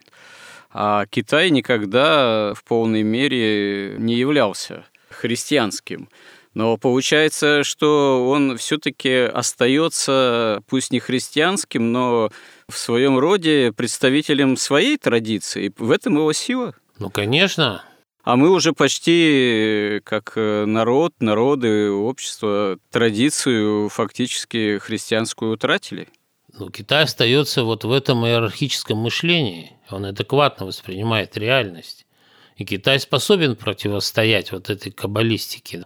[0.72, 6.08] а Китай никогда в полной мере не являлся христианским.
[6.54, 12.30] Но получается, что он все-таки остается, пусть не христианским, но
[12.68, 15.72] в своем роде представителем своей традиции.
[15.78, 16.74] В этом его сила.
[16.98, 17.84] Ну, конечно.
[18.22, 26.08] А мы уже почти как народ, народы, общество, традицию фактически христианскую утратили.
[26.58, 29.72] Ну, Китай остается вот в этом иерархическом мышлении.
[29.90, 32.04] Он адекватно воспринимает реальность.
[32.56, 35.84] И Китай способен противостоять вот этой каббалистике.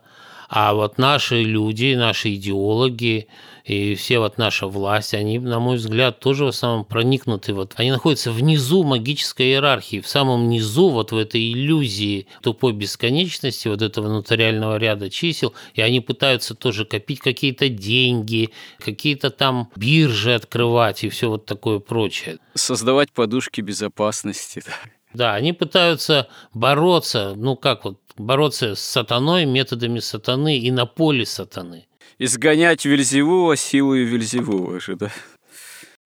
[0.50, 3.28] А вот наши люди, наши идеологи
[3.64, 7.54] и все вот наша власть, они, на мой взгляд, тоже в основном проникнуты.
[7.54, 13.68] Вот, они находятся внизу магической иерархии, в самом низу вот в этой иллюзии тупой бесконечности,
[13.68, 20.34] вот этого нотариального ряда чисел, и они пытаются тоже копить какие-то деньги, какие-то там биржи
[20.34, 22.38] открывать и все вот такое прочее.
[22.54, 24.64] Создавать подушки безопасности.
[25.12, 31.26] Да, они пытаются бороться, ну как вот, бороться с сатаной методами сатаны и на поле
[31.26, 31.86] сатаны.
[32.18, 35.10] Изгонять Вельзевула силой Вельзевула же, да?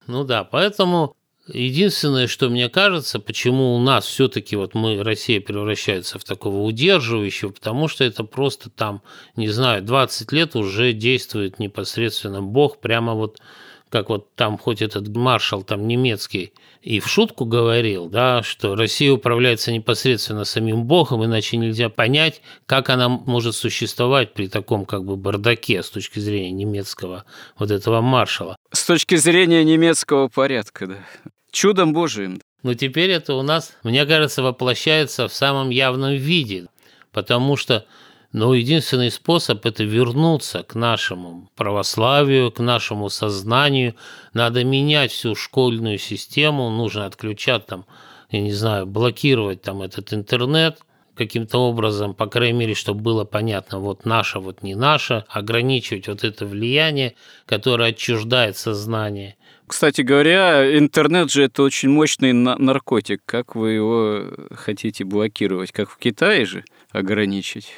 [0.07, 1.16] Ну да, поэтому
[1.48, 7.50] единственное, что мне кажется, почему у нас все-таки вот мы, Россия превращается в такого удерживающего,
[7.50, 9.02] потому что это просто там,
[9.36, 13.40] не знаю, 20 лет уже действует непосредственно Бог, прямо вот
[13.95, 19.12] как вот там хоть этот маршал там немецкий и в шутку говорил, да, что Россия
[19.12, 25.16] управляется непосредственно самим Богом, иначе нельзя понять, как она может существовать при таком как бы
[25.16, 27.24] бардаке с точки зрения немецкого
[27.57, 28.57] вот этого маршала.
[28.72, 30.97] С точки зрения немецкого порядка, да.
[31.53, 32.40] Чудом Божиим.
[32.64, 36.66] Но теперь это у нас, мне кажется, воплощается в самом явном виде,
[37.12, 37.86] потому что
[38.35, 43.95] но единственный способ– это вернуться к нашему православию, к нашему сознанию.
[44.32, 47.87] Надо менять всю школьную систему, нужно отключать там,
[48.30, 50.80] я не знаю, блокировать там этот интернет
[51.14, 56.24] каким-то образом, по крайней мере, чтобы было понятно, вот наше, вот не наше, ограничивать вот
[56.24, 57.14] это влияние,
[57.47, 59.37] которое отчуждает сознание.
[59.68, 63.20] Кстати говоря, интернет же это очень мощный наркотик.
[63.24, 65.70] Как вы его хотите блокировать?
[65.70, 67.68] Как в Китае же ограничить?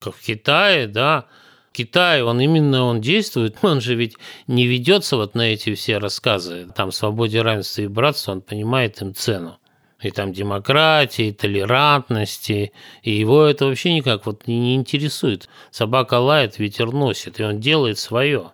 [0.00, 1.26] Как в Китае, да.
[1.72, 6.68] Китай, он именно он действует, он же ведь не ведется вот на эти все рассказы.
[6.74, 9.58] Там свободе, равенстве и братство, он понимает им цену.
[10.00, 12.72] И там демократии, толерантности,
[13.02, 15.48] и его это вообще никак вот не интересует.
[15.72, 18.52] Собака лает, ветер носит, и он делает свое.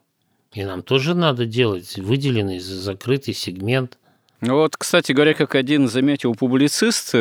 [0.55, 3.99] И нам тоже надо делать выделенный закрытый сегмент.
[4.41, 7.15] Ну вот, кстати говоря, как один заметил публицист,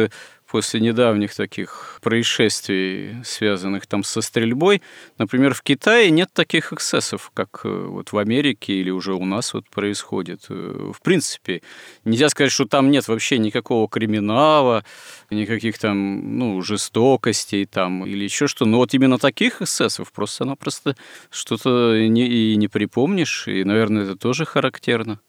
[0.53, 4.83] после недавних таких происшествий, связанных там со стрельбой.
[5.17, 9.55] Например, в Китае нет таких эксцессов, как э, вот в Америке или уже у нас
[9.55, 10.45] вот происходит.
[10.49, 11.63] Э, в принципе,
[12.05, 14.85] нельзя сказать, что там нет вообще никакого криминала,
[15.31, 18.65] никаких там, ну, жестокостей там или еще что.
[18.65, 20.95] Но вот именно таких эксцессов просто-напросто
[21.31, 25.19] что-то не, и не припомнишь, и, наверное, это тоже характерно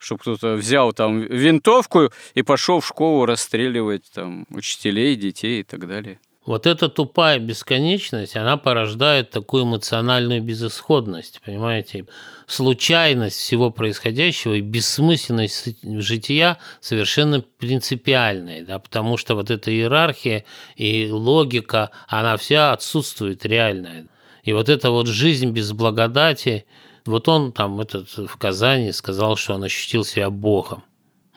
[0.00, 5.86] чтобы кто-то взял там винтовку и пошел в школу расстреливать там учителей, детей и так
[5.86, 6.18] далее.
[6.46, 12.06] Вот эта тупая бесконечность, она порождает такую эмоциональную безысходность, понимаете?
[12.46, 20.44] Случайность всего происходящего и бессмысленность жития совершенно принципиальная, да, потому что вот эта иерархия
[20.76, 24.06] и логика, она вся отсутствует реальная.
[24.42, 26.64] И вот эта вот жизнь без благодати–
[27.10, 30.84] вот он там этот в Казани сказал, что он ощутил себя Богом.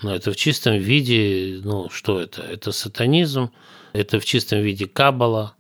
[0.02, 2.42] Но это в чистом виде, ну что это?
[2.42, 3.52] Это сатанизм,
[3.94, 5.56] это в чистом виде кабала.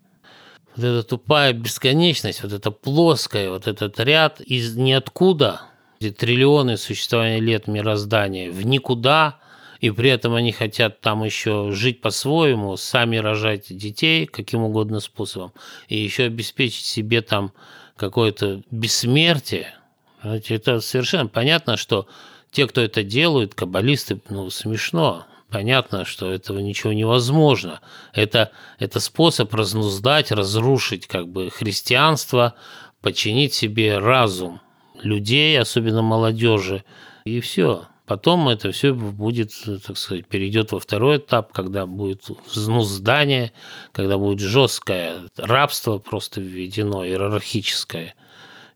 [0.76, 5.62] Вот эта тупая бесконечность, вот эта плоская, вот этот ряд из ниоткуда,
[6.00, 9.40] где триллионы существования лет мироздания, в никуда,
[9.80, 15.54] и при этом они хотят там еще жить по-своему, сами рожать детей каким угодно способом,
[15.88, 17.52] и еще обеспечить себе там
[17.96, 19.74] какое-то бессмертие–
[20.24, 22.08] это совершенно понятно, что
[22.52, 25.26] те, кто это делают, каббалисты, ну, смешно.
[25.50, 27.82] Понятно, что этого ничего невозможно.
[28.14, 32.56] Это, это способ разнуздать, разрушить как бы христианство,
[33.02, 34.62] подчинить себе разум
[35.04, 36.84] людей, особенно молодежи,
[37.26, 37.88] и все.
[38.06, 39.52] Потом это все будет,
[39.86, 43.54] так сказать, перейдет во второй этап, когда будет взнуздание,
[43.92, 48.16] когда будет жесткое рабство просто введено, иерархическое.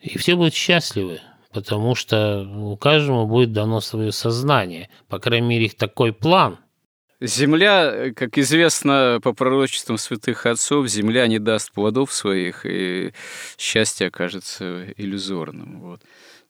[0.01, 1.21] И все будут счастливы
[1.53, 4.89] потому что у каждому будет дано свое сознание.
[5.07, 6.59] По крайней мере, их такой план.
[7.19, 13.11] Земля, как известно по пророчествам святых отцов, земля не даст плодов своих, и
[13.57, 15.81] счастье окажется иллюзорным.
[15.81, 16.01] Вот.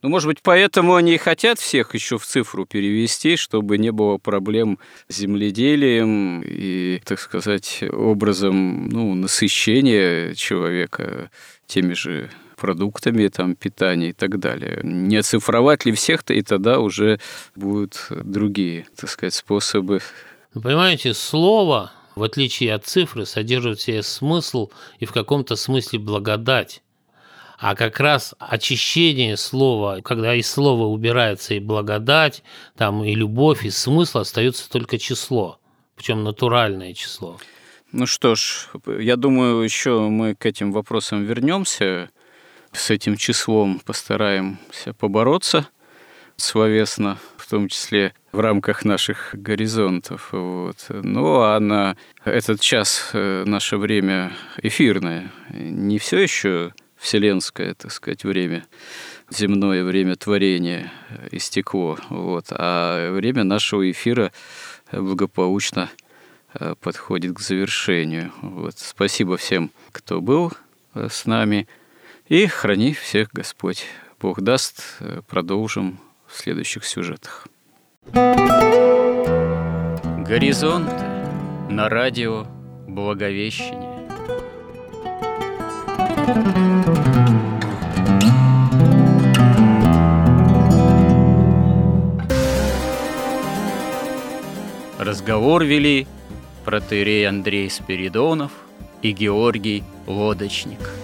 [0.01, 4.17] Ну, может быть, поэтому они и хотят всех еще в цифру перевести, чтобы не было
[4.17, 4.77] проблем
[5.07, 11.31] с земледелием и, так сказать, образом ну, насыщения человека
[11.65, 14.81] теми же продуктами там, питания и так далее.
[14.83, 17.19] Не оцифровать ли всех-то, и тогда уже
[17.55, 20.01] будут другие, так сказать, способы.
[20.53, 25.99] Вы понимаете, слово, в отличие от цифры, содержит в себе смысл и в каком-то смысле
[25.99, 26.81] благодать.
[27.59, 32.43] А как раз очищение слова, когда из слова убирается и благодать,
[32.75, 35.59] там и любовь, и смысл, остается только число,
[35.95, 37.39] причем натуральное число.
[37.91, 38.67] Ну что ж,
[38.99, 42.09] я думаю, еще мы к этим вопросам вернемся
[42.71, 45.67] с этим числом постараемся побороться
[46.37, 50.29] словесно, в том числе в рамках наших горизонтов.
[50.31, 50.85] Вот.
[50.89, 58.23] Ну а на этот час э, наше время эфирное, не все еще вселенское, так сказать,
[58.23, 58.65] время,
[59.29, 60.91] земное время творения
[61.31, 64.31] истекло, вот, а время нашего эфира
[64.91, 65.89] благополучно
[66.53, 68.31] э, подходит к завершению.
[68.41, 68.77] Вот.
[68.77, 70.53] Спасибо всем, кто был
[70.93, 71.67] э, с нами.
[72.29, 73.85] И храни всех Господь.
[74.19, 77.47] Бог даст, э, продолжим в следующих сюжетах.
[80.27, 80.91] Горизонт
[81.69, 82.45] на радио
[82.85, 84.09] Благовещение.
[94.99, 96.07] Разговор вели
[96.65, 98.51] протерей Андрей Спиридонов
[99.01, 100.89] и Георгий Лодочник–